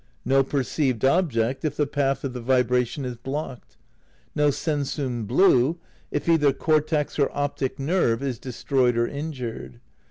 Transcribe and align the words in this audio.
No 0.25 0.43
perceived 0.43 1.05
object 1.05 1.63
if 1.63 1.77
the 1.77 1.85
path 1.85 2.23
of 2.23 2.33
the 2.33 2.41
vibra 2.41 2.87
tion 2.87 3.05
is 3.05 3.17
blocked. 3.17 3.77
No 4.33 4.49
sensum 4.49 5.27
blue 5.27 5.77
if 6.09 6.27
either 6.27 6.53
cortex 6.53 7.19
or 7.19 7.29
optic 7.37 7.77
nerve 7.77 8.23
is 8.23 8.39
destroyed 8.39 8.97
or 8.97 9.05
injured. 9.07 9.79